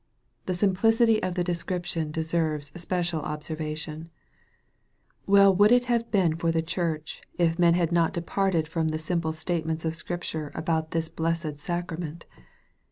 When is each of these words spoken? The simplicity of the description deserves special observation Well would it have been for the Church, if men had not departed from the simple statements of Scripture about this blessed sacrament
The 0.47 0.55
simplicity 0.55 1.21
of 1.21 1.35
the 1.35 1.43
description 1.43 2.09
deserves 2.09 2.71
special 2.73 3.21
observation 3.21 4.09
Well 5.27 5.55
would 5.55 5.71
it 5.71 5.85
have 5.85 6.09
been 6.09 6.35
for 6.37 6.51
the 6.51 6.63
Church, 6.63 7.21
if 7.37 7.59
men 7.59 7.75
had 7.75 7.91
not 7.91 8.11
departed 8.13 8.67
from 8.67 8.87
the 8.87 8.97
simple 8.97 9.31
statements 9.33 9.85
of 9.85 9.93
Scripture 9.93 10.51
about 10.55 10.89
this 10.89 11.07
blessed 11.07 11.59
sacrament 11.59 12.25